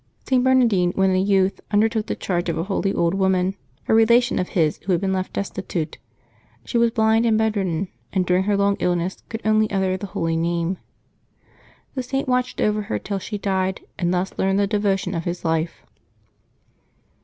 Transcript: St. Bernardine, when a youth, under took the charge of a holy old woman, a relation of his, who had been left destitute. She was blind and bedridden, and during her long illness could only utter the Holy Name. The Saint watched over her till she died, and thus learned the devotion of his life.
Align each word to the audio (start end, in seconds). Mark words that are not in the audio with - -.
St. 0.27 0.43
Bernardine, 0.43 0.93
when 0.93 1.11
a 1.11 1.21
youth, 1.21 1.61
under 1.69 1.87
took 1.87 2.07
the 2.07 2.15
charge 2.15 2.49
of 2.49 2.57
a 2.57 2.63
holy 2.63 2.91
old 2.91 3.13
woman, 3.13 3.53
a 3.87 3.93
relation 3.93 4.39
of 4.39 4.49
his, 4.57 4.79
who 4.85 4.93
had 4.93 4.99
been 4.99 5.13
left 5.13 5.31
destitute. 5.33 5.99
She 6.65 6.79
was 6.79 6.89
blind 6.89 7.23
and 7.23 7.37
bedridden, 7.37 7.87
and 8.11 8.25
during 8.25 8.45
her 8.45 8.57
long 8.57 8.77
illness 8.79 9.21
could 9.29 9.41
only 9.45 9.69
utter 9.69 9.97
the 9.97 10.07
Holy 10.17 10.35
Name. 10.37 10.79
The 11.93 12.01
Saint 12.01 12.27
watched 12.27 12.59
over 12.59 12.81
her 12.89 12.97
till 12.97 13.19
she 13.19 13.37
died, 13.37 13.81
and 13.99 14.11
thus 14.11 14.35
learned 14.39 14.57
the 14.57 14.65
devotion 14.65 15.13
of 15.13 15.25
his 15.25 15.45
life. 15.45 15.85